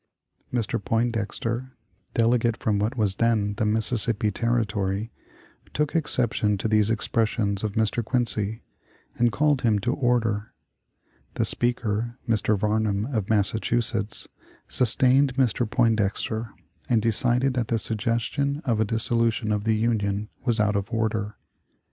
[0.51, 0.83] Mr.
[0.83, 1.73] Poindexter,
[2.15, 5.11] delegate from what was then the Mississippi Territory,
[5.75, 8.03] took exception to these expressions of Mr.
[8.03, 8.63] Quincy,
[9.19, 10.55] and called him to order.
[11.35, 12.57] The Speaker (Mr.
[12.57, 14.27] Varnum, of Massachusetts)
[14.67, 15.69] sustained Mr.
[15.69, 16.49] Poindexter,
[16.89, 21.37] and decided that the suggestion of a dissolution of the Union was out of order.